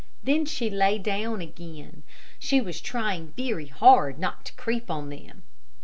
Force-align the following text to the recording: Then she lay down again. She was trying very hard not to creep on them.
Then 0.23 0.47
she 0.47 0.71
lay 0.71 0.97
down 0.97 1.41
again. 1.41 2.01
She 2.39 2.59
was 2.59 2.81
trying 2.81 3.33
very 3.37 3.67
hard 3.67 4.17
not 4.17 4.45
to 4.45 4.53
creep 4.55 4.89
on 4.89 5.09
them. 5.11 5.43